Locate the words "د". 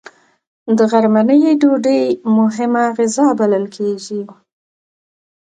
0.77-0.79